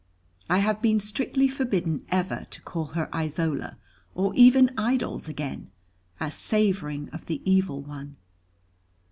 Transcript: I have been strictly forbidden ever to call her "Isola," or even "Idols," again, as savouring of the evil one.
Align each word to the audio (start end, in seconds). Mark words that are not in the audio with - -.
I 0.49 0.57
have 0.57 0.81
been 0.81 0.99
strictly 0.99 1.47
forbidden 1.47 2.03
ever 2.09 2.47
to 2.49 2.61
call 2.63 2.85
her 2.97 3.07
"Isola," 3.15 3.77
or 4.15 4.33
even 4.33 4.71
"Idols," 4.75 5.29
again, 5.29 5.69
as 6.19 6.33
savouring 6.33 7.07
of 7.09 7.27
the 7.27 7.39
evil 7.47 7.83
one. 7.83 8.15